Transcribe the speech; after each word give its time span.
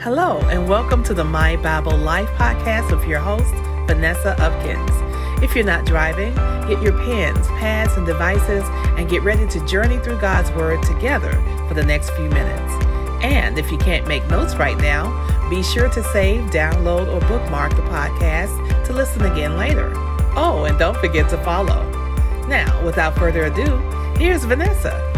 Hello, 0.00 0.38
and 0.48 0.68
welcome 0.68 1.02
to 1.02 1.12
the 1.12 1.24
My 1.24 1.56
Bible 1.56 1.96
Life 1.96 2.28
podcast 2.36 2.96
with 2.96 3.04
your 3.08 3.18
host, 3.18 3.52
Vanessa 3.88 4.36
Upkins. 4.38 5.42
If 5.42 5.56
you're 5.56 5.64
not 5.64 5.86
driving, 5.86 6.36
get 6.68 6.80
your 6.80 6.96
pens, 6.98 7.48
pads, 7.48 7.94
and 7.94 8.06
devices 8.06 8.62
and 8.96 9.10
get 9.10 9.24
ready 9.24 9.44
to 9.48 9.66
journey 9.66 9.98
through 9.98 10.20
God's 10.20 10.52
Word 10.52 10.84
together 10.84 11.32
for 11.66 11.74
the 11.74 11.82
next 11.82 12.10
few 12.10 12.28
minutes. 12.28 12.72
And 13.24 13.58
if 13.58 13.72
you 13.72 13.78
can't 13.78 14.06
make 14.06 14.24
notes 14.28 14.54
right 14.54 14.78
now, 14.78 15.10
be 15.50 15.64
sure 15.64 15.88
to 15.88 16.02
save, 16.12 16.48
download, 16.52 17.12
or 17.12 17.18
bookmark 17.26 17.74
the 17.74 17.82
podcast 17.82 18.86
to 18.86 18.92
listen 18.92 19.22
again 19.22 19.56
later. 19.56 19.90
Oh, 20.36 20.66
and 20.68 20.78
don't 20.78 20.96
forget 20.98 21.28
to 21.30 21.38
follow. 21.38 21.82
Now, 22.46 22.84
without 22.84 23.16
further 23.16 23.46
ado, 23.46 23.78
here's 24.16 24.44
Vanessa. 24.44 25.17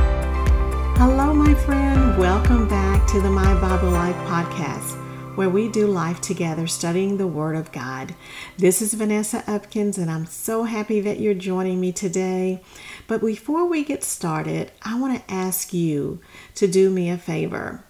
Hello, 1.02 1.32
my 1.32 1.54
friend. 1.54 2.18
Welcome 2.18 2.68
back 2.68 3.08
to 3.08 3.22
the 3.22 3.30
My 3.30 3.58
Bible 3.58 3.88
Life 3.88 4.14
podcast, 4.28 4.98
where 5.34 5.48
we 5.48 5.66
do 5.66 5.86
life 5.86 6.20
together 6.20 6.66
studying 6.66 7.16
the 7.16 7.26
Word 7.26 7.56
of 7.56 7.72
God. 7.72 8.14
This 8.58 8.82
is 8.82 8.92
Vanessa 8.92 9.40
Upkins, 9.46 9.96
and 9.96 10.10
I'm 10.10 10.26
so 10.26 10.64
happy 10.64 11.00
that 11.00 11.18
you're 11.18 11.32
joining 11.32 11.80
me 11.80 11.90
today. 11.90 12.62
But 13.06 13.22
before 13.22 13.64
we 13.64 13.82
get 13.82 14.04
started, 14.04 14.72
I 14.82 15.00
want 15.00 15.26
to 15.26 15.34
ask 15.34 15.72
you 15.72 16.20
to 16.56 16.68
do 16.68 16.90
me 16.90 17.08
a 17.08 17.16
favor. 17.16 17.82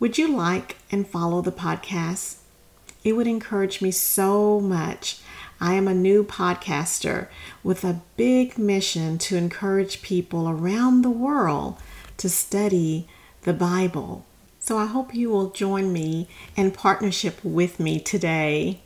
Would 0.00 0.16
you 0.16 0.34
like 0.34 0.78
and 0.90 1.06
follow 1.06 1.42
the 1.42 1.52
podcast? 1.52 2.38
It 3.04 3.12
would 3.12 3.26
encourage 3.26 3.82
me 3.82 3.90
so 3.90 4.58
much. 4.58 5.20
I 5.60 5.74
am 5.74 5.86
a 5.86 5.92
new 5.92 6.24
podcaster 6.24 7.28
with 7.62 7.84
a 7.84 8.00
big 8.16 8.56
mission 8.56 9.18
to 9.18 9.36
encourage 9.36 10.00
people 10.00 10.48
around 10.48 11.02
the 11.02 11.10
world 11.10 11.76
to 12.18 12.28
study 12.28 13.08
the 13.42 13.52
Bible. 13.52 14.24
So 14.58 14.78
I 14.78 14.86
hope 14.86 15.14
you 15.14 15.30
will 15.30 15.50
join 15.50 15.92
me 15.92 16.28
in 16.56 16.70
partnership 16.70 17.44
with 17.44 17.80
me 17.80 17.98
today. 17.98 18.80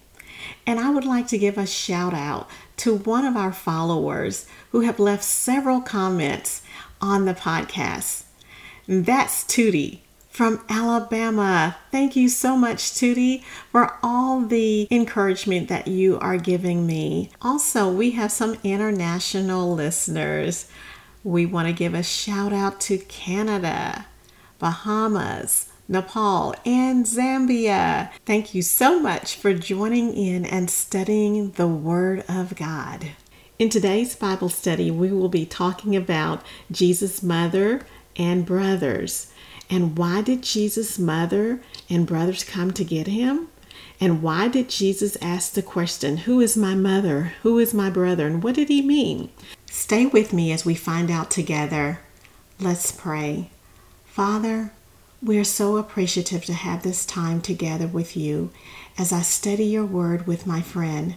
And 0.67 0.81
I 0.81 0.91
would 0.91 1.05
like 1.05 1.29
to 1.29 1.39
give 1.39 1.59
a 1.59 1.67
shout 1.67 2.15
out 2.15 2.49
to 2.79 2.97
one 2.97 3.25
of 3.25 3.37
our 3.37 3.53
followers 3.53 4.47
who 4.71 4.81
have 4.81 4.99
left 4.99 5.25
several 5.25 5.81
comments 5.81 6.63
on 7.01 7.25
the 7.25 7.35
podcast. 7.35 8.25
That's 8.87 9.45
Tootie 9.45 10.01
from 10.31 10.63
Alabama. 10.69 11.77
Thank 11.91 12.15
you 12.15 12.29
so 12.29 12.57
much, 12.57 12.93
Tootie, 12.93 13.43
for 13.73 13.97
all 14.03 14.41
the 14.43 14.87
encouragement 14.91 15.69
that 15.69 15.89
you 15.89 16.19
are 16.19 16.37
giving 16.37 16.87
me. 16.87 17.31
Also, 17.41 17.91
we 17.91 18.11
have 18.13 18.31
some 18.31 18.59
international 18.63 19.75
listeners. 19.75 20.69
We 21.27 21.45
want 21.45 21.67
to 21.67 21.73
give 21.73 21.93
a 21.93 22.05
shout 22.05 22.53
out 22.53 22.81
to 22.83 22.99
Canada, 22.99 24.07
Bahamas, 24.61 25.69
Nepal, 25.89 26.55
and 26.65 27.05
Zambia. 27.05 28.13
Thank 28.25 28.55
you 28.55 28.63
so 28.63 29.01
much 29.01 29.35
for 29.35 29.53
joining 29.53 30.15
in 30.15 30.45
and 30.45 30.71
studying 30.71 31.51
the 31.51 31.67
Word 31.67 32.25
of 32.29 32.55
God. 32.55 33.09
In 33.59 33.71
today's 33.71 34.15
Bible 34.15 34.49
study, 34.49 34.89
we 34.89 35.11
will 35.11 35.29
be 35.29 35.45
talking 35.45 35.97
about 35.97 36.47
Jesus' 36.71 37.25
mother 37.25 37.81
and 38.15 38.47
brothers. 38.47 39.33
And 39.69 39.99
why 39.99 40.23
did 40.23 40.45
Jesus' 40.45 40.97
mother 40.97 41.61
and 41.91 42.07
brothers 42.07 42.45
come 42.45 42.71
to 42.71 42.85
get 42.85 43.09
him? 43.09 43.49
And 44.01 44.23
why 44.23 44.49
did 44.49 44.69
Jesus 44.69 45.17
ask 45.23 45.53
the 45.53 45.63
question, 45.63 46.19
Who 46.19 46.41
is 46.41 46.57
my 46.57 46.75
mother? 46.75 47.33
Who 47.43 47.59
is 47.59 47.73
my 47.73 47.89
brother? 47.89 48.27
And 48.27 48.43
what 48.43 48.55
did 48.55 48.69
he 48.69 48.83
mean? 48.83 49.31
Stay 49.71 50.07
with 50.07 50.33
me 50.33 50.53
as 50.53 50.65
we 50.65 50.75
find 50.75 51.11
out 51.11 51.31
together. 51.31 52.01
Let's 52.61 52.93
pray. 52.93 53.51
Father, 54.05 54.73
we 55.23 55.39
are 55.39 55.45
so 55.45 55.77
appreciative 55.77 56.45
to 56.45 56.53
have 56.53 56.83
this 56.83 57.07
time 57.07 57.41
together 57.41 57.87
with 57.87 58.17
you 58.17 58.51
as 58.99 59.13
I 59.13 59.23
study 59.23 59.65
your 59.65 59.85
word 59.85 60.27
with 60.27 60.47
my 60.47 60.61
friend. 60.61 61.17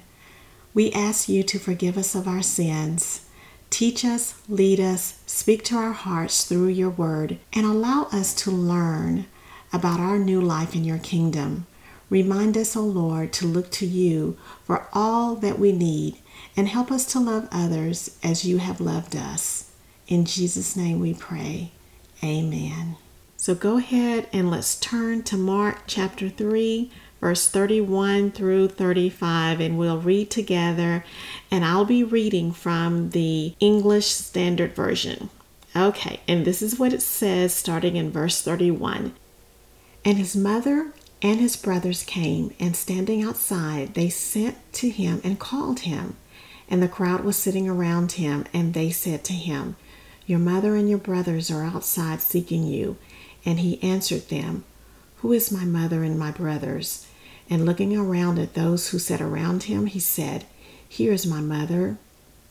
We 0.73 0.91
ask 0.91 1.27
you 1.27 1.43
to 1.43 1.59
forgive 1.59 1.97
us 1.97 2.15
of 2.15 2.27
our 2.27 2.41
sins. 2.41 3.25
Teach 3.69 4.03
us, 4.03 4.41
lead 4.47 4.79
us, 4.79 5.19
speak 5.25 5.63
to 5.65 5.75
our 5.75 5.91
hearts 5.91 6.45
through 6.45 6.67
your 6.67 6.89
word, 6.89 7.39
and 7.53 7.65
allow 7.65 8.07
us 8.11 8.33
to 8.35 8.51
learn 8.51 9.25
about 9.71 9.99
our 9.99 10.17
new 10.17 10.41
life 10.41 10.75
in 10.75 10.83
your 10.83 10.97
kingdom. 10.97 11.67
Remind 12.09 12.57
us, 12.57 12.75
O 12.75 12.81
Lord, 12.81 13.31
to 13.33 13.45
look 13.45 13.69
to 13.71 13.85
you 13.85 14.37
for 14.63 14.87
all 14.93 15.35
that 15.35 15.59
we 15.59 15.71
need 15.71 16.17
and 16.57 16.67
help 16.67 16.91
us 16.91 17.05
to 17.05 17.19
love 17.19 17.47
others 17.51 18.17
as 18.23 18.45
you 18.45 18.57
have 18.57 18.81
loved 18.81 19.15
us. 19.15 19.71
In 20.07 20.25
Jesus' 20.25 20.75
name 20.75 20.99
we 20.99 21.13
pray. 21.13 21.71
Amen. 22.23 22.97
So 23.37 23.55
go 23.55 23.77
ahead 23.77 24.27
and 24.33 24.51
let's 24.51 24.75
turn 24.75 25.23
to 25.23 25.37
Mark 25.37 25.83
chapter 25.87 26.29
3, 26.29 26.91
verse 27.21 27.47
31 27.47 28.31
through 28.31 28.69
35, 28.69 29.61
and 29.61 29.77
we'll 29.77 29.99
read 30.01 30.29
together. 30.29 31.05
And 31.49 31.63
I'll 31.63 31.85
be 31.85 32.03
reading 32.03 32.51
from 32.51 33.11
the 33.11 33.55
English 33.59 34.07
Standard 34.07 34.73
Version. 34.73 35.29
Okay, 35.75 36.19
and 36.27 36.43
this 36.43 36.61
is 36.61 36.79
what 36.79 36.91
it 36.91 37.01
says 37.01 37.53
starting 37.53 37.95
in 37.95 38.11
verse 38.11 38.41
31. 38.41 39.13
And 40.03 40.17
his 40.17 40.35
mother 40.35 40.91
and 41.21 41.39
his 41.39 41.57
brothers 41.57 42.03
came, 42.03 42.53
and 42.59 42.75
standing 42.75 43.21
outside, 43.21 43.93
they 43.93 44.09
sent 44.09 44.57
to 44.73 44.89
him 44.89 45.19
and 45.23 45.39
called 45.39 45.81
him. 45.81 46.15
And 46.69 46.81
the 46.81 46.87
crowd 46.87 47.23
was 47.23 47.35
sitting 47.35 47.67
around 47.67 48.13
him, 48.13 48.45
and 48.53 48.73
they 48.73 48.89
said 48.91 49.23
to 49.25 49.33
him, 49.33 49.75
Your 50.25 50.39
mother 50.39 50.75
and 50.75 50.89
your 50.89 50.99
brothers 50.99 51.51
are 51.51 51.63
outside 51.63 52.21
seeking 52.21 52.63
you. 52.63 52.97
And 53.45 53.59
he 53.59 53.81
answered 53.83 54.29
them, 54.29 54.63
Who 55.17 55.33
is 55.33 55.51
my 55.51 55.65
mother 55.65 56.03
and 56.03 56.17
my 56.17 56.31
brothers? 56.31 57.07
And 57.49 57.65
looking 57.65 57.97
around 57.97 58.37
at 58.37 58.53
those 58.53 58.89
who 58.89 58.99
sat 58.99 59.21
around 59.21 59.63
him, 59.63 59.87
he 59.87 59.99
said, 59.99 60.45
Here 60.87 61.11
is 61.11 61.25
my 61.25 61.41
mother, 61.41 61.97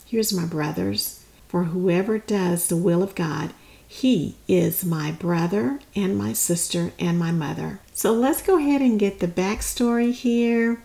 here's 0.04 0.32
my 0.32 0.44
brothers. 0.44 1.24
For 1.46 1.64
whoever 1.64 2.18
does 2.18 2.68
the 2.68 2.76
will 2.76 3.02
of 3.02 3.14
God, 3.14 3.54
he 3.88 4.36
is 4.46 4.84
my 4.84 5.10
brother 5.10 5.80
and 5.96 6.16
my 6.16 6.34
sister 6.34 6.92
and 6.98 7.18
my 7.18 7.32
mother. 7.32 7.80
So 7.94 8.12
let's 8.12 8.42
go 8.42 8.58
ahead 8.58 8.82
and 8.82 9.00
get 9.00 9.18
the 9.18 9.26
backstory 9.26 10.12
here. 10.12 10.82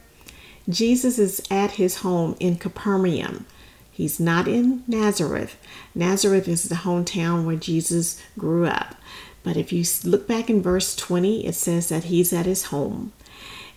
Jesus 0.69 1.19
is 1.19 1.42
at 1.52 1.72
his 1.72 1.97
home 1.97 2.38
in 2.40 2.56
Capernaum. 2.56 3.46
He's 3.92 4.22
not 4.22 4.47
in 4.47 4.84
Nazareth. 4.88 5.58
Nazareth 5.94 6.47
is 6.47 6.63
the 6.63 6.75
hometown 6.75 7.46
where 7.46 7.58
Jesus 7.58 8.22
grew 8.40 8.66
up. 8.66 8.96
But 9.44 9.58
if 9.58 9.74
you 9.74 9.84
look 10.06 10.25
back 10.25 10.50
in 10.50 10.62
verse 10.62 10.96
20, 10.96 11.46
it 11.46 11.56
says 11.56 11.90
that 11.90 12.06
he's 12.06 12.31
at 12.31 12.46
his 12.46 12.66
home. 12.66 13.12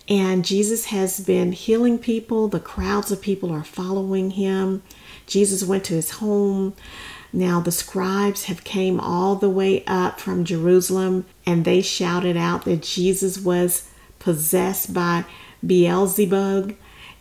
And 0.07 0.45
Jesus 0.45 0.85
has 0.85 1.19
been 1.19 1.51
healing 1.51 1.99
people. 1.99 2.47
The 2.47 2.61
crowds 2.61 3.11
of 3.11 3.21
people 3.21 3.51
are 3.51 3.65
following 3.65 4.31
him. 4.31 4.81
Jesus 5.25 5.65
went 5.65 5.83
to 5.85 5.95
his 5.95 6.11
home. 6.11 6.73
Now 7.33 7.59
the 7.59 7.71
scribes 7.71 8.45
have 8.45 8.63
came 8.63 8.99
all 8.99 9.35
the 9.35 9.49
way 9.49 9.83
up 9.85 10.19
from 10.19 10.45
Jerusalem 10.45 11.25
and 11.45 11.65
they 11.65 11.81
shouted 11.81 12.37
out 12.37 12.65
that 12.65 12.83
Jesus 12.83 13.37
was 13.39 13.89
possessed 14.19 14.93
by 14.93 15.25
Beelzebub 15.65 16.75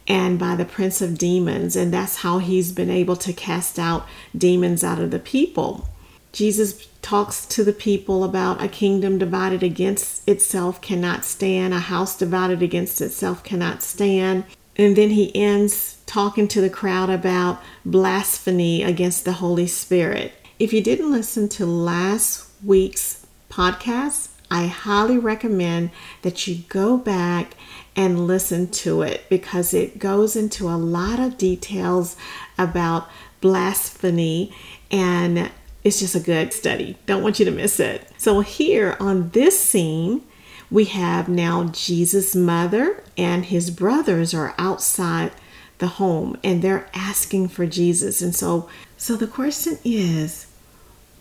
and 0.09 0.39
by 0.39 0.55
the 0.55 0.65
prince 0.65 1.03
of 1.03 1.19
demons 1.19 1.75
and 1.75 1.93
that's 1.93 2.17
how 2.17 2.39
he's 2.39 2.73
been 2.73 2.91
able 2.91 3.17
to 3.17 3.33
cast 3.33 3.79
out 3.79 4.07
demons 4.37 4.85
out 4.85 5.01
of 5.01 5.11
the 5.11 5.19
people. 5.19 5.89
Jesus 6.33 6.87
talks 7.01 7.47
to 7.47 7.65
the 7.65 7.73
people 7.73 8.25
about 8.25 8.63
a 8.63 8.69
kingdom 8.69 9.17
divided 9.17 9.63
against 9.63 10.29
itself 10.29 10.81
cannot 10.81 11.25
stand, 11.25 11.73
a 11.73 11.79
house 11.79 12.19
divided 12.19 12.63
against 12.63 13.01
itself 13.01 13.43
cannot 13.43 13.83
stand. 13.83 14.45
And 14.77 14.97
then 14.97 15.11
he 15.11 15.35
ends 15.35 15.96
talking 16.07 16.49
to 16.49 16.61
the 16.61 16.71
crowd 16.71 17.11
about 17.11 17.61
blasphemy 17.85 18.83
against 18.83 19.25
the 19.25 19.35
Holy 19.35 19.67
Spirit. 19.67 20.33
If 20.59 20.73
you 20.73 20.81
didn't 20.81 21.11
listen 21.11 21.49
to 21.51 21.67
last 21.67 22.49
week's 22.65 23.27
podcast, 23.51 24.29
I 24.51 24.67
highly 24.67 25.19
recommend 25.19 25.91
that 26.23 26.47
you 26.47 26.63
go 26.69 26.97
back 26.97 27.55
and 27.97 28.27
listen 28.27 28.69
to 28.69 29.03
it 29.03 29.25
because 29.29 29.75
it 29.75 29.99
goes 29.99 30.37
into 30.37 30.69
a 30.69 30.77
lot 30.77 31.19
of 31.19 31.37
details 31.37 32.17
about 32.57 33.09
blasphemy 33.41 34.55
and 34.91 35.51
it's 35.83 36.01
just 36.01 36.15
a 36.15 36.21
good 36.21 36.53
study. 36.53 36.97
Don't 37.07 37.23
want 37.23 37.39
you 37.39 37.45
to 37.45 37.51
miss 37.51 37.81
it. 37.81 38.09
So, 38.19 38.41
here 38.41 38.97
on 38.99 39.31
this 39.31 39.59
scene, 39.59 40.23
we 40.71 40.85
have 40.87 41.29
now 41.29 41.65
Jesus' 41.65 42.35
mother 42.35 43.03
and 43.17 43.45
his 43.45 43.71
brothers 43.71 44.35
are 44.35 44.55
outside 44.59 45.33
the 45.79 45.87
home 45.87 46.39
and 46.43 46.63
they're 46.63 46.89
asking 46.95 47.49
for 47.49 47.67
Jesus. 47.67 48.23
And 48.23 48.35
so 48.35 48.69
so 48.97 49.17
the 49.17 49.27
question 49.27 49.79
is 49.85 50.47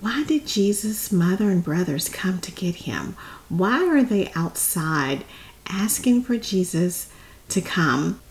why 0.01 0.23
did 0.23 0.45
Jesus' 0.45 1.11
mother 1.11 1.49
and 1.49 1.63
brothers 1.63 2.09
come 2.09 2.39
to 2.41 2.51
get 2.51 2.75
him? 2.75 3.15
Why 3.49 3.87
are 3.87 4.03
they 4.03 4.31
outside 4.35 5.23
asking 5.67 6.23
for 6.23 6.37
Jesus 6.37 7.09
to 7.49 7.61
come? 7.61 8.21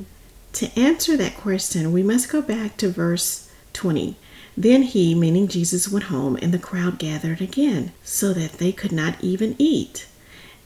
To 0.55 0.79
answer 0.79 1.17
that 1.17 1.37
question, 1.37 1.93
we 1.93 2.03
must 2.03 2.31
go 2.31 2.41
back 2.41 2.76
to 2.76 2.88
verse 2.88 3.50
20. 3.73 4.17
Then 4.56 4.82
he, 4.82 5.15
meaning 5.15 5.49
Jesus, 5.49 5.88
went 5.88 6.05
home, 6.05 6.38
and 6.41 6.55
the 6.55 6.61
crowd 6.61 6.99
gathered 6.99 7.41
again, 7.41 7.93
so 8.05 8.32
that 8.32 8.53
they 8.53 8.71
could 8.71 8.93
not 8.93 9.17
even 9.21 9.56
eat. 9.59 10.06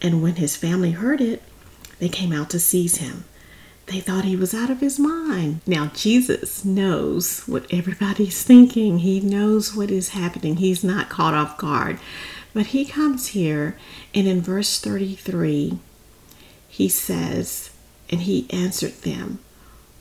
And 0.03 0.23
when 0.23 0.37
his 0.37 0.57
family 0.57 0.91
heard 0.91 1.21
it, 1.21 1.43
they 1.99 2.11
came 2.11 2.33
out 2.33 2.51
to 2.51 2.61
seize 2.61 2.99
him. 2.99 3.25
They 3.88 4.00
thought 4.00 4.25
he 4.26 4.37
was 4.37 4.52
out 4.52 4.69
of 4.69 4.81
his 4.81 4.99
mind. 4.99 5.61
Now, 5.67 5.87
Jesus 5.94 6.62
knows 6.62 7.40
what 7.49 7.64
everybody's 7.73 8.43
thinking. 8.43 8.99
He 8.99 9.19
knows 9.19 9.75
what 9.75 9.90
is 9.90 10.11
happening. 10.11 10.56
He's 10.56 10.85
not 10.85 11.08
caught 11.08 11.32
off 11.32 11.56
guard. 11.56 11.99
But 12.52 12.67
he 12.67 12.85
comes 12.85 13.29
here, 13.29 13.79
and 14.14 14.26
in 14.26 14.43
verse 14.43 14.79
33, 14.79 15.79
he 16.69 16.88
says, 16.90 17.70
And 18.11 18.23
he 18.23 18.46
answered 18.50 19.02
them, 19.02 19.38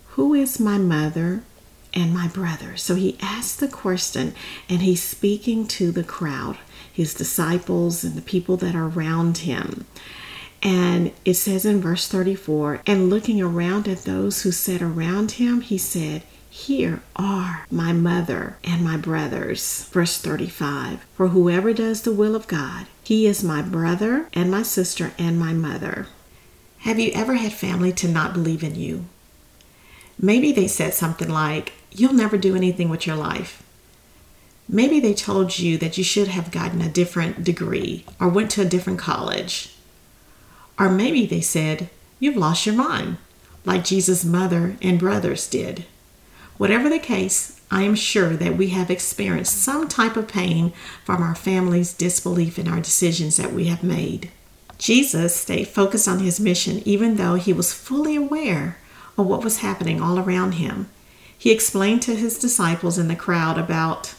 Who 0.10 0.34
is 0.34 0.60
my 0.60 0.78
mother 0.78 1.44
and 1.94 2.14
my 2.14 2.28
brother? 2.28 2.76
So 2.76 2.96
he 2.96 3.18
asked 3.22 3.62
the 3.62 3.70
question, 3.70 4.34
and 4.68 4.82
he's 4.82 5.02
speaking 5.02 5.66
to 5.68 5.94
the 5.94 6.04
crowd, 6.04 6.58
his 6.92 7.14
disciples, 7.14 8.04
and 8.04 8.16
the 8.16 8.22
people 8.22 8.58
that 8.58 8.76
are 8.76 8.90
around 8.90 9.40
him. 9.40 9.86
And 10.62 11.12
it 11.24 11.36
says 11.36 11.66
in 11.66 11.82
verse 11.82 12.08
34 12.08 12.82
And 12.88 13.10
looking 13.10 13.42
around 13.42 13.88
at 13.88 14.04
those 14.04 14.42
who 14.42 14.52
sat 14.52 14.82
around 14.82 15.32
him, 15.32 15.62
he 15.62 15.78
said, 15.78 16.24
Here 16.50 17.02
are 17.16 17.66
my 17.70 17.94
mother 17.94 18.58
and 18.64 18.84
my 18.84 18.98
brothers. 18.98 19.84
Verse 19.92 20.18
35 20.18 21.06
For 21.14 21.30
whoever 21.30 21.74
does 21.74 22.02
the 22.02 22.14
will 22.14 22.36
of 22.36 22.48
God, 22.48 22.88
he 23.04 23.28
is 23.28 23.44
my 23.44 23.62
brother 23.62 24.28
and 24.34 24.50
my 24.50 24.64
sister 24.64 25.14
and 25.18 25.40
my 25.40 25.54
mother. 25.54 26.08
Have 26.80 27.00
you 27.00 27.12
ever 27.14 27.36
had 27.36 27.54
family 27.54 27.92
to 27.94 28.08
not 28.08 28.34
believe 28.34 28.64
in 28.64 28.76
you? 28.76 29.06
Maybe 30.20 30.52
they 30.52 30.68
said 30.68 30.94
something 30.94 31.30
like, 31.30 31.74
You'll 31.92 32.14
never 32.14 32.38
do 32.38 32.56
anything 32.56 32.90
with 32.90 33.06
your 33.06 33.16
life. 33.16 33.64
Maybe 34.70 35.00
they 35.00 35.14
told 35.14 35.60
you 35.60 35.78
that 35.78 35.98
you 35.98 36.04
should 36.04 36.28
have 36.28 36.52
gotten 36.52 36.82
a 36.82 36.90
different 36.90 37.44
degree 37.44 38.06
or 38.20 38.28
went 38.28 38.52
to 38.52 38.62
a 38.62 38.66
different 38.66 39.00
college. 39.00 39.77
Or 40.80 40.90
maybe 40.90 41.26
they 41.26 41.42
said, 41.42 41.90
You've 42.20 42.38
lost 42.38 42.66
your 42.66 42.76
mind, 42.76 43.18
like 43.66 43.84
Jesus' 43.84 44.26
mother 44.26 44.76
and 44.82 45.00
brothers 45.00 45.48
did. 45.48 45.86
Whatever 46.58 46.90
the 46.90 47.00
case, 47.00 47.60
I 47.70 47.84
am 47.84 47.96
sure 47.96 48.36
that 48.36 48.58
we 48.58 48.70
have 48.70 48.90
experienced 48.90 49.62
some 49.62 49.88
type 49.88 50.16
of 50.16 50.28
pain 50.28 50.72
from 51.04 51.22
our 51.22 51.36
family's 51.36 51.94
disbelief 51.94 52.58
in 52.58 52.68
our 52.68 52.80
decisions 52.80 53.38
that 53.38 53.54
we 53.54 53.66
have 53.66 53.84
made. 53.84 54.32
Jesus 54.78 55.36
stayed 55.36 55.68
focused 55.68 56.08
on 56.08 56.20
his 56.20 56.40
mission 56.40 56.82
even 56.86 57.16
though 57.16 57.36
he 57.36 57.52
was 57.52 57.74
fully 57.74 58.16
aware 58.16 58.78
of 59.18 59.26
what 59.26 59.44
was 59.44 59.60
happening 59.60 60.02
all 60.02 60.20
around 60.20 60.54
him. 60.54 60.88
He 61.38 61.52
explained 61.52 62.02
to 62.04 62.16
his 62.16 62.40
disciples 62.40 62.98
in 62.98 63.08
the 63.08 63.16
crowd 63.16 63.58
about 63.58 64.16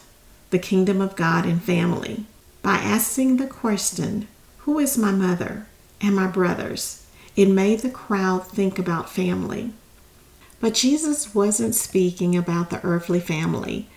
the 0.51 0.59
kingdom 0.59 1.01
of 1.01 1.15
God 1.15 1.45
and 1.45 1.61
family 1.61 2.25
by 2.61 2.75
asking 2.75 3.37
the 3.37 3.47
question, 3.47 4.27
Who 4.59 4.79
is 4.79 4.97
my 4.97 5.11
mother? 5.11 5.67
And 6.01 6.15
my 6.15 6.27
brothers. 6.27 7.05
It 7.35 7.47
made 7.49 7.79
the 7.79 7.89
crowd 7.89 8.47
think 8.47 8.79
about 8.79 9.09
family. 9.09 9.73
But 10.59 10.73
Jesus 10.73 11.33
wasn't 11.33 11.75
speaking 11.75 12.35
about 12.35 12.69
the 12.69 12.83
earthly 12.83 13.19
family, 13.19 13.87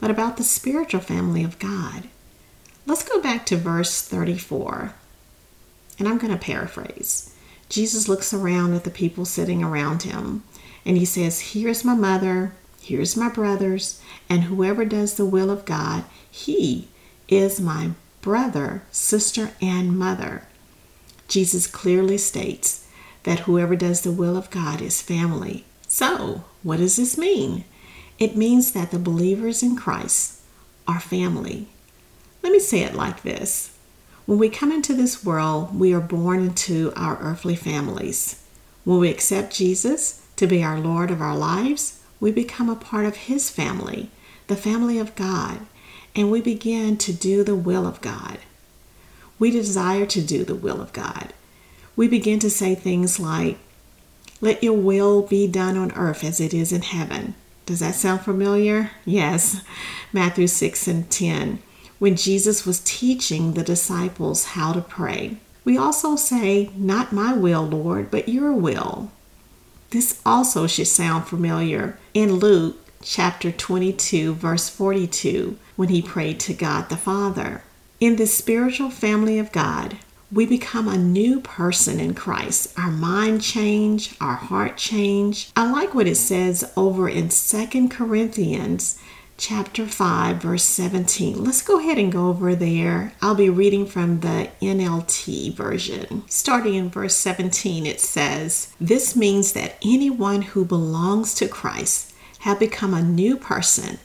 but 0.00 0.10
about 0.10 0.36
the 0.36 0.44
spiritual 0.44 1.00
family 1.00 1.44
of 1.44 1.58
God. 1.58 2.08
Let's 2.86 3.06
go 3.06 3.20
back 3.20 3.44
to 3.46 3.56
verse 3.56 4.00
34. 4.02 4.94
And 5.98 6.08
I'm 6.08 6.18
going 6.18 6.32
to 6.32 6.38
paraphrase. 6.38 7.34
Jesus 7.68 8.08
looks 8.08 8.32
around 8.32 8.74
at 8.74 8.84
the 8.84 8.90
people 8.90 9.24
sitting 9.24 9.62
around 9.62 10.04
him 10.04 10.44
and 10.84 10.96
he 10.96 11.04
says, 11.04 11.52
Here's 11.52 11.84
my 11.84 11.94
mother, 11.94 12.52
here's 12.80 13.16
my 13.16 13.28
brothers, 13.28 14.00
and 14.28 14.44
whoever 14.44 14.84
does 14.84 15.14
the 15.14 15.26
will 15.26 15.50
of 15.50 15.64
God, 15.64 16.04
he 16.30 16.88
is 17.28 17.60
my 17.60 17.90
brother, 18.22 18.82
sister, 18.92 19.50
and 19.60 19.98
mother. 19.98 20.46
Jesus 21.28 21.66
clearly 21.66 22.18
states 22.18 22.86
that 23.24 23.40
whoever 23.40 23.74
does 23.74 24.02
the 24.02 24.12
will 24.12 24.36
of 24.36 24.50
God 24.50 24.80
is 24.80 25.02
family. 25.02 25.64
So, 25.88 26.44
what 26.62 26.78
does 26.78 26.96
this 26.96 27.18
mean? 27.18 27.64
It 28.18 28.36
means 28.36 28.72
that 28.72 28.90
the 28.90 28.98
believers 28.98 29.62
in 29.62 29.76
Christ 29.76 30.40
are 30.86 31.00
family. 31.00 31.68
Let 32.42 32.52
me 32.52 32.60
say 32.60 32.82
it 32.82 32.94
like 32.94 33.22
this 33.22 33.76
When 34.26 34.38
we 34.38 34.48
come 34.48 34.70
into 34.70 34.94
this 34.94 35.24
world, 35.24 35.78
we 35.78 35.92
are 35.92 36.00
born 36.00 36.40
into 36.40 36.92
our 36.94 37.18
earthly 37.18 37.56
families. 37.56 38.42
When 38.84 38.98
we 38.98 39.10
accept 39.10 39.56
Jesus 39.56 40.22
to 40.36 40.46
be 40.46 40.62
our 40.62 40.78
Lord 40.78 41.10
of 41.10 41.20
our 41.20 41.36
lives, 41.36 42.00
we 42.20 42.30
become 42.30 42.70
a 42.70 42.76
part 42.76 43.04
of 43.04 43.16
His 43.16 43.50
family, 43.50 44.10
the 44.46 44.56
family 44.56 44.98
of 44.98 45.16
God, 45.16 45.66
and 46.14 46.30
we 46.30 46.40
begin 46.40 46.96
to 46.98 47.12
do 47.12 47.42
the 47.42 47.56
will 47.56 47.86
of 47.86 48.00
God 48.00 48.38
we 49.38 49.50
desire 49.50 50.06
to 50.06 50.20
do 50.20 50.44
the 50.44 50.54
will 50.54 50.80
of 50.80 50.92
God. 50.92 51.32
We 51.94 52.08
begin 52.08 52.38
to 52.40 52.50
say 52.50 52.74
things 52.74 53.18
like, 53.18 53.58
Let 54.40 54.62
your 54.62 54.74
will 54.74 55.22
be 55.22 55.46
done 55.46 55.76
on 55.76 55.92
earth 55.92 56.24
as 56.24 56.40
it 56.40 56.52
is 56.52 56.72
in 56.72 56.82
heaven. 56.82 57.34
Does 57.64 57.80
that 57.80 57.94
sound 57.94 58.20
familiar? 58.20 58.92
Yes. 59.04 59.62
Matthew 60.12 60.46
6 60.46 60.86
and 60.86 61.10
10, 61.10 61.58
when 61.98 62.16
Jesus 62.16 62.64
was 62.64 62.80
teaching 62.84 63.52
the 63.54 63.64
disciples 63.64 64.44
how 64.48 64.72
to 64.72 64.80
pray. 64.80 65.38
We 65.64 65.76
also 65.76 66.14
say, 66.14 66.70
Not 66.76 67.12
my 67.12 67.32
will, 67.32 67.64
Lord, 67.64 68.10
but 68.10 68.28
your 68.28 68.52
will. 68.52 69.10
This 69.90 70.20
also 70.24 70.66
should 70.66 70.88
sound 70.88 71.26
familiar 71.26 71.98
in 72.14 72.34
Luke 72.34 72.76
chapter 73.02 73.50
22, 73.50 74.34
verse 74.34 74.68
42, 74.68 75.58
when 75.76 75.88
he 75.88 76.02
prayed 76.02 76.40
to 76.40 76.54
God 76.54 76.88
the 76.88 76.96
Father. 76.96 77.62
In 77.98 78.16
the 78.16 78.26
spiritual 78.26 78.90
family 78.90 79.38
of 79.38 79.52
God, 79.52 79.96
we 80.30 80.44
become 80.44 80.86
a 80.86 80.98
new 80.98 81.40
person 81.40 81.98
in 81.98 82.12
Christ. 82.12 82.78
Our 82.78 82.90
mind 82.90 83.40
change, 83.40 84.14
our 84.20 84.34
heart 84.34 84.76
change. 84.76 85.50
I 85.56 85.70
like 85.70 85.94
what 85.94 86.06
it 86.06 86.16
says 86.16 86.70
over 86.76 87.08
in 87.08 87.30
Second 87.30 87.90
Corinthians 87.90 88.98
chapter 89.38 89.86
5 89.86 90.36
verse 90.36 90.64
17. 90.64 91.42
Let's 91.42 91.62
go 91.62 91.78
ahead 91.78 91.96
and 91.96 92.12
go 92.12 92.28
over 92.28 92.54
there. 92.54 93.14
I'll 93.22 93.34
be 93.34 93.48
reading 93.48 93.86
from 93.86 94.20
the 94.20 94.50
NLT 94.60 95.54
version. 95.54 96.22
Starting 96.26 96.74
in 96.74 96.90
verse 96.90 97.16
17 97.16 97.86
it 97.86 98.00
says, 98.00 98.68
"This 98.78 99.16
means 99.16 99.52
that 99.52 99.78
anyone 99.82 100.42
who 100.42 100.66
belongs 100.66 101.32
to 101.34 101.48
Christ 101.48 102.12
have 102.40 102.58
become 102.58 102.92
a 102.92 103.02
new 103.02 103.36
person. 103.36 103.98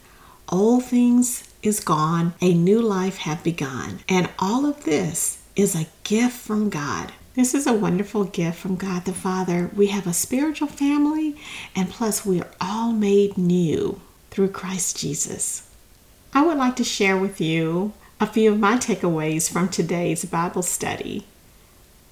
Old 0.48 0.86
things 0.86 1.44
is 1.62 1.80
gone, 1.80 2.34
a 2.40 2.54
new 2.54 2.80
life 2.80 3.18
have 3.18 3.44
begun. 3.44 4.00
And 4.08 4.28
all 4.38 4.66
of 4.66 4.84
this 4.84 5.38
is 5.54 5.74
a 5.74 5.86
gift 6.04 6.36
from 6.36 6.70
God. 6.70 7.12
This 7.34 7.54
is 7.54 7.66
a 7.66 7.72
wonderful 7.72 8.24
gift 8.24 8.58
from 8.58 8.76
God 8.76 9.04
the 9.04 9.12
Father. 9.12 9.70
We 9.74 9.86
have 9.86 10.06
a 10.06 10.12
spiritual 10.12 10.68
family, 10.68 11.36
and 11.74 11.88
plus, 11.88 12.26
we 12.26 12.40
are 12.40 12.50
all 12.60 12.92
made 12.92 13.38
new 13.38 14.00
through 14.30 14.50
Christ 14.50 14.98
Jesus. 14.98 15.68
I 16.34 16.44
would 16.44 16.58
like 16.58 16.76
to 16.76 16.84
share 16.84 17.16
with 17.16 17.40
you 17.40 17.92
a 18.20 18.26
few 18.26 18.52
of 18.52 18.58
my 18.58 18.76
takeaways 18.76 19.50
from 19.50 19.68
today's 19.68 20.24
Bible 20.24 20.62
study. 20.62 21.26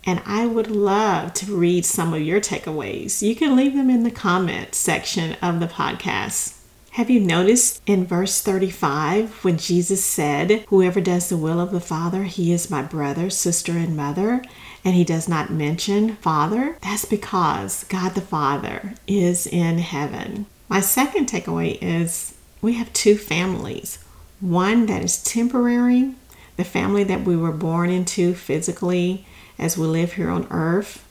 And 0.05 0.23
I 0.25 0.47
would 0.47 0.71
love 0.71 1.35
to 1.35 1.55
read 1.55 1.85
some 1.85 2.15
of 2.15 2.23
your 2.23 2.41
takeaways. 2.41 3.21
You 3.21 3.37
can 3.37 3.55
leave 3.55 3.75
them 3.75 3.91
in 3.91 4.03
the 4.03 4.11
comment 4.11 4.75
section 4.75 5.37
of 5.43 5.61
the 5.61 5.67
podcast. 5.67 6.60
Have 7.00 7.09
you 7.09 7.21
noticed 7.21 7.80
in 7.87 8.04
verse 8.04 8.42
35 8.42 9.42
when 9.42 9.57
Jesus 9.57 10.04
said, 10.04 10.66
Whoever 10.69 11.00
does 11.00 11.30
the 11.30 11.38
will 11.38 11.59
of 11.59 11.71
the 11.71 11.80
Father, 11.80 12.25
he 12.25 12.52
is 12.52 12.69
my 12.69 12.83
brother, 12.83 13.30
sister, 13.30 13.73
and 13.73 13.97
mother? 13.97 14.42
And 14.85 14.95
he 14.95 15.02
does 15.02 15.26
not 15.26 15.50
mention 15.50 16.16
Father? 16.16 16.76
That's 16.83 17.07
because 17.07 17.85
God 17.85 18.14
the 18.14 18.21
Father 18.21 18.92
is 19.07 19.47
in 19.47 19.78
heaven. 19.78 20.45
My 20.69 20.80
second 20.80 21.26
takeaway 21.26 21.78
is 21.80 22.35
we 22.61 22.75
have 22.75 22.92
two 22.92 23.16
families 23.16 24.04
one 24.38 24.85
that 24.85 25.02
is 25.02 25.23
temporary, 25.23 26.12
the 26.59 26.64
family 26.64 27.04
that 27.04 27.25
we 27.25 27.35
were 27.35 27.50
born 27.50 27.88
into 27.88 28.35
physically 28.35 29.25
as 29.59 29.78
we 29.78 29.87
live 29.87 30.12
here 30.12 30.28
on 30.28 30.47
earth. 30.50 31.02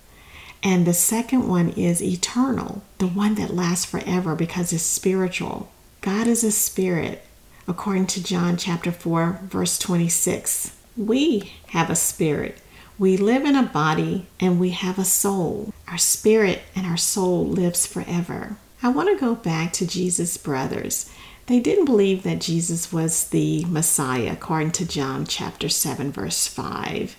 And 0.62 0.86
the 0.86 0.94
second 0.94 1.48
one 1.48 1.70
is 1.70 2.00
eternal, 2.04 2.84
the 3.00 3.08
one 3.08 3.34
that 3.36 3.56
lasts 3.56 3.86
forever 3.86 4.36
because 4.36 4.72
it's 4.72 4.84
spiritual. 4.84 5.72
God 6.02 6.28
is 6.28 6.46
a 6.46 6.52
spirit, 6.52 7.26
according 7.68 8.08
to 8.08 8.24
John 8.24 8.56
chapter 8.56 8.90
4, 8.90 9.42
verse 9.44 9.78
26. 9.78 10.74
We 10.96 11.52
have 11.68 11.90
a 11.90 11.96
spirit. 11.96 12.58
We 12.98 13.18
live 13.18 13.44
in 13.44 13.56
a 13.56 13.64
body 13.64 14.28
and 14.40 14.62
we 14.62 14.70
have 14.70 14.98
a 14.98 15.04
soul. 15.04 15.74
Our 15.90 15.98
spirit 15.98 16.62
and 16.74 16.88
our 16.88 16.96
soul 16.96 17.46
lives 17.46 17.86
forever. 17.86 18.56
I 18.82 18.88
want 18.88 19.10
to 19.10 19.20
go 19.20 19.36
back 19.36 19.74
to 19.74 19.88
Jesus' 19.88 20.38
brothers. 20.38 21.12
They 21.48 21.60
didn't 21.60 21.86
believe 21.86 22.24
that 22.24 22.40
Jesus 22.40 22.94
was 22.94 23.28
the 23.28 23.66
Messiah, 23.66 24.32
according 24.32 24.72
to 24.74 24.88
John 24.88 25.26
chapter 25.26 25.68
7, 25.68 26.14
verse 26.14 26.48
5. 26.48 27.18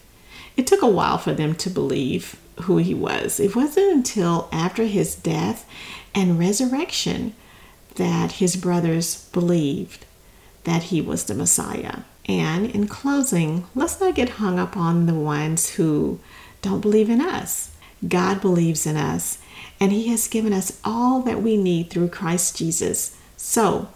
It 0.56 0.66
took 0.66 0.80
a 0.80 0.86
while 0.86 1.18
for 1.18 1.34
them 1.34 1.54
to 1.56 1.68
believe 1.68 2.40
who 2.62 2.78
he 2.78 2.94
was. 2.94 3.40
It 3.40 3.54
wasn't 3.54 3.92
until 3.92 4.48
after 4.50 4.84
his 4.84 5.14
death 5.14 5.68
and 6.14 6.38
resurrection 6.38 7.34
that 7.96 8.32
his 8.32 8.56
brothers 8.56 9.28
believed 9.32 10.04
that 10.64 10.84
he 10.84 11.00
was 11.00 11.24
the 11.24 11.34
Messiah. 11.34 12.00
And 12.26 12.70
in 12.70 12.86
closing, 12.86 13.66
let's 13.74 14.00
not 14.00 14.14
get 14.14 14.28
hung 14.30 14.58
up 14.58 14.76
on 14.76 15.06
the 15.06 15.14
ones 15.14 15.70
who 15.70 16.20
don't 16.62 16.80
believe 16.80 17.10
in 17.10 17.20
us. 17.20 17.70
God 18.06 18.40
believes 18.40 18.86
in 18.86 18.96
us, 18.96 19.38
and 19.78 19.92
He 19.92 20.08
has 20.08 20.28
given 20.28 20.52
us 20.52 20.78
all 20.84 21.20
that 21.22 21.42
we 21.42 21.56
need 21.56 21.90
through 21.90 22.08
Christ 22.08 22.56
Jesus. 22.56 23.16
So, 23.36 23.88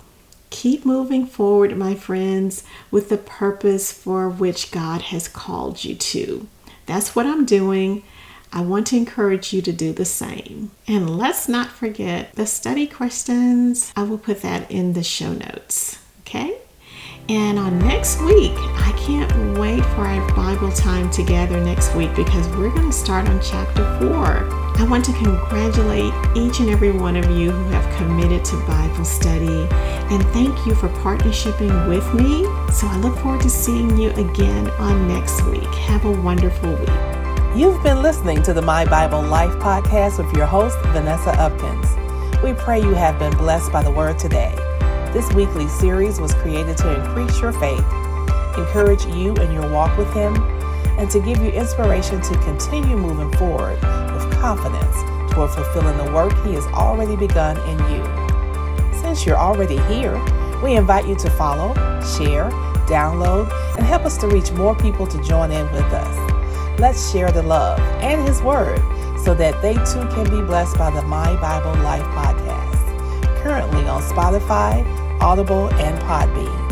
keep 0.50 0.84
moving 0.84 1.26
forward, 1.26 1.76
my 1.76 1.94
friends, 1.94 2.64
with 2.90 3.08
the 3.08 3.16
purpose 3.16 3.92
for 3.92 4.28
which 4.28 4.70
God 4.70 5.02
has 5.02 5.28
called 5.28 5.84
you 5.84 5.94
to. 5.94 6.46
That's 6.86 7.16
what 7.16 7.26
I'm 7.26 7.46
doing. 7.46 8.02
I 8.54 8.61
want 8.61 8.87
to 8.87 8.96
encourage 8.96 9.52
you 9.52 9.61
to 9.62 9.73
do 9.73 9.92
the 9.92 10.04
same. 10.04 10.70
And 10.87 11.18
let's 11.18 11.49
not 11.49 11.70
forget 11.70 12.32
the 12.34 12.46
study 12.46 12.87
questions. 12.87 13.92
I 13.96 14.04
will 14.04 14.16
put 14.16 14.42
that 14.42 14.70
in 14.70 14.92
the 14.92 15.02
show 15.02 15.32
notes. 15.32 15.99
Okay? 16.20 16.56
And 17.28 17.58
on 17.58 17.80
next 17.80 18.20
week, 18.20 18.52
I 18.54 18.94
can't 18.96 19.58
wait 19.58 19.84
for 19.87 20.02
our 20.02 20.34
Bible 20.37 20.70
time 20.70 21.11
together 21.11 21.58
next 21.64 21.96
week 21.96 22.14
because 22.14 22.46
we're 22.50 22.70
going 22.70 22.90
to 22.90 22.96
start 22.96 23.28
on 23.28 23.40
chapter 23.42 23.82
4. 23.99 24.12
I 24.76 24.87
want 24.88 25.04
to 25.06 25.12
congratulate 25.14 26.14
each 26.37 26.61
and 26.61 26.70
every 26.70 26.92
one 26.92 27.16
of 27.16 27.25
you 27.37 27.50
who 27.50 27.70
have 27.70 27.96
committed 27.96 28.44
to 28.44 28.66
Bible 28.68 29.04
study 29.04 29.66
and 30.12 30.23
thank 30.28 30.64
you 30.64 30.76
for 30.76 30.88
partnershiping 31.00 31.88
with 31.88 32.14
me. 32.14 32.44
So 32.73 32.87
I 32.87 32.99
look 32.99 33.18
forward 33.18 33.40
to 33.40 33.50
seeing 33.50 33.96
you 33.96 34.11
again 34.11 34.70
on 34.78 35.08
next 35.08 35.42
week. 35.46 35.64
Have 35.64 36.04
a 36.04 36.12
wonderful 36.12 36.73
week. 36.76 37.13
You've 37.56 37.84
been 37.84 38.02
listening 38.02 38.42
to 38.42 38.52
the 38.52 38.62
My 38.62 38.84
Bible 38.84 39.23
Life 39.23 39.52
podcast 39.61 40.18
with 40.18 40.37
your 40.37 40.44
host, 40.44 40.76
Vanessa 40.87 41.30
Upkins. 41.34 42.42
We 42.42 42.52
pray 42.52 42.80
you 42.80 42.94
have 42.94 43.16
been 43.20 43.32
blessed 43.37 43.70
by 43.70 43.80
the 43.80 43.92
word 43.92 44.18
today. 44.18 44.52
This 45.12 45.32
weekly 45.34 45.68
series 45.68 46.20
was 46.20 46.34
created 46.34 46.76
to 46.78 46.92
increase 46.92 47.40
your 47.40 47.52
faith, 47.52 47.87
encourage 48.58 49.06
you 49.06 49.37
in 49.37 49.52
your 49.52 49.70
walk 49.70 49.96
with 49.96 50.12
Him, 50.12 50.34
and 50.99 51.08
to 51.12 51.20
give 51.20 51.38
you 51.38 51.50
inspiration 51.50 52.20
to 52.23 52.34
continue 52.38 52.96
moving 52.96 53.30
forward 53.38 53.80
with 54.12 54.32
confidence 54.32 54.96
toward 55.32 55.52
fulfilling 55.52 55.96
the 55.96 56.12
work 56.12 56.32
He 56.44 56.54
has 56.54 56.66
already 56.73 57.14
begun 57.14 57.56
in 57.68 57.78
you. 57.88 59.00
Since 59.00 59.25
you're 59.25 59.38
already 59.38 59.78
here, 59.82 60.20
we 60.61 60.75
invite 60.75 61.06
you 61.06 61.14
to 61.14 61.30
follow, 61.30 61.73
share, 62.02 62.50
download, 62.88 63.49
and 63.76 63.87
help 63.87 64.04
us 64.04 64.18
to 64.18 64.26
reach 64.26 64.50
more 64.50 64.75
people 64.75 65.06
to 65.06 65.23
join 65.23 65.52
in 65.52 65.70
with 65.70 65.92
us. 65.92 66.33
Let's 66.78 67.12
share 67.12 67.30
the 67.30 67.42
love 67.42 67.78
and 68.02 68.26
His 68.26 68.42
Word 68.42 68.80
so 69.24 69.32
that 69.34 69.62
they 69.62 69.74
too 69.74 70.06
can 70.14 70.24
be 70.24 70.44
blessed 70.44 70.76
by 70.76 70.90
the 70.90 71.02
My 71.02 71.36
Bible 71.40 71.74
Life 71.82 72.02
podcast, 72.02 73.42
currently 73.42 73.86
on 73.86 74.02
Spotify, 74.02 74.84
Audible, 75.20 75.72
and 75.74 75.98
Podbean. 76.02 76.63